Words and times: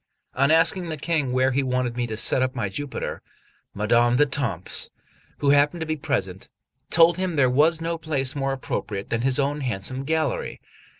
On 0.33 0.49
asking 0.49 0.89
the 0.89 0.97
King 0.97 1.31
where 1.31 1.51
he 1.51 1.61
wanted 1.61 1.95
me 1.95 2.07
to 2.07 2.17
set 2.17 2.41
up 2.41 2.55
my 2.55 2.69
Jupiter, 2.69 3.21
Madame 3.75 4.15
d'Etampes, 4.15 4.89
who 5.37 5.51
happened 5.51 5.81
to 5.81 5.85
be 5.85 5.95
present, 5.95 6.49
told 6.89 7.17
him 7.17 7.35
there 7.35 7.51
was 7.51 7.81
no 7.81 7.99
place 7.99 8.35
more 8.35 8.51
appropriate 8.51 9.11
than 9.11 9.21
his 9.21 9.37
own 9.37 9.61
handsome 9.61 10.03
gallery. 10.03 10.59